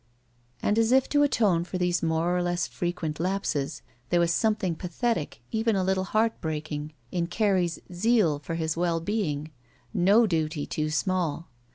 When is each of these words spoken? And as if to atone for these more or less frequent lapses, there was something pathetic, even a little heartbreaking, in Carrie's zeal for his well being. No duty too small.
And 0.63 0.79
as 0.79 0.91
if 0.91 1.07
to 1.09 1.21
atone 1.21 1.63
for 1.63 1.77
these 1.77 2.01
more 2.01 2.35
or 2.35 2.41
less 2.41 2.65
frequent 2.65 3.19
lapses, 3.19 3.83
there 4.09 4.19
was 4.19 4.33
something 4.33 4.73
pathetic, 4.73 5.43
even 5.51 5.75
a 5.75 5.83
little 5.83 6.05
heartbreaking, 6.05 6.93
in 7.11 7.27
Carrie's 7.27 7.77
zeal 7.93 8.39
for 8.39 8.55
his 8.55 8.75
well 8.75 8.99
being. 8.99 9.51
No 9.93 10.25
duty 10.25 10.65
too 10.65 10.89
small. 10.89 11.49